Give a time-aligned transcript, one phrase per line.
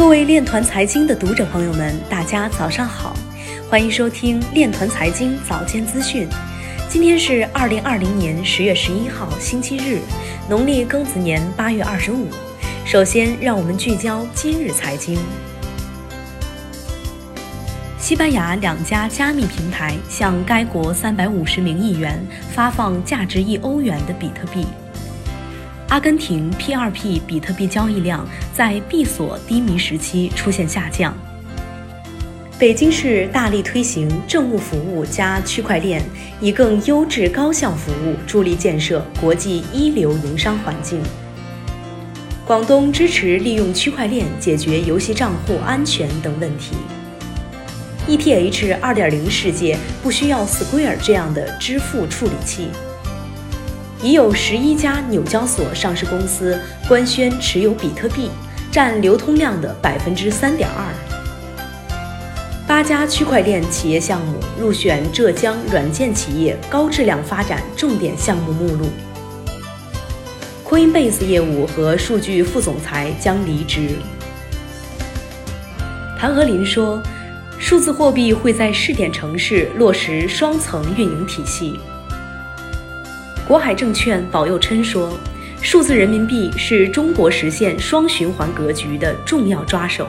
[0.00, 3.14] 各位链团财经的读者朋友们，大家早上好，
[3.68, 6.26] 欢迎收听链团财经早间资讯。
[6.88, 10.00] 今天是二零二零年十月十一号，星期日，
[10.48, 12.28] 农历庚子年八月二十五。
[12.86, 15.18] 首先，让我们聚焦今日财经。
[17.98, 22.18] 西班牙两家加密平台向该国三百五十名议员
[22.50, 24.66] 发放价值一欧元的比特币。
[25.90, 28.24] 阿根廷 P2P 比特币交易量
[28.54, 31.12] 在闭锁低迷时期出现下降。
[32.60, 36.00] 北京市大力推行政务服务加区块链，
[36.40, 41.02] 以更优质高效服务助力建设国际一流营商环境。
[42.46, 46.76] 广东支持利用区块链解决游戏账户安全等问题。
[48.06, 52.68] ETH 2.0世界不需要 Square 这样的支付处理器。
[54.02, 58.30] 已有十一家纽交所上市公司官宣持有比特币，
[58.72, 60.84] 占流通量的百分之三点二。
[62.66, 68.86] 八家区块链企业项目入选浙江软件企业高质量发展重点项目目录。
[70.66, 73.96] Coinbase 业务和数据副总裁将离职。
[76.16, 77.02] 谭和林说，
[77.58, 81.78] 数字货币会在试点城市落实双层运营体系。
[83.50, 85.18] 国海证券保佑琛说
[85.60, 90.06] ：“数字人民币是中国实现双循环格局的重要抓手。”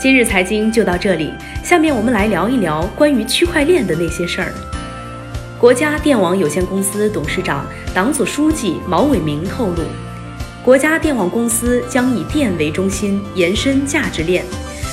[0.00, 1.32] 今日财经就到这里，
[1.64, 4.52] 下面我们来聊一聊关于区块链的那些事儿。
[5.58, 9.82] 国家电网有限公司董事长、党组书记毛伟明透露，
[10.64, 14.44] 国家电网公司将以电为中心，延伸价值链，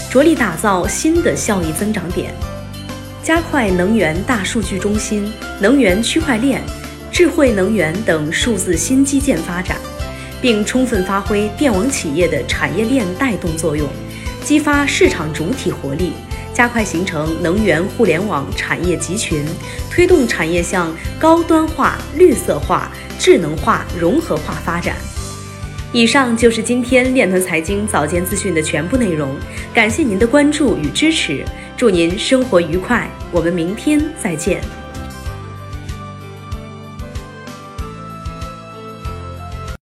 [0.10, 2.34] 着力打造新的效益增长点，
[3.22, 6.60] 加快能源大数据中心、能源区块链。
[7.20, 9.76] 智慧能源等数字新基建发展，
[10.42, 13.86] 并充分发挥电网企业的产业链带动作用，
[14.42, 16.14] 激发市场主体活力，
[16.54, 19.44] 加快形成能源互联网产业集群，
[19.92, 22.90] 推动产业向高端化、绿色化、
[23.20, 24.96] 智能化、融合化发展。
[25.92, 29.36] 以上就是今天链团财经早间资讯的全部内容，
[29.74, 31.44] 感谢您的关注与支持，
[31.76, 34.62] 祝您生活愉快，我们明天再见。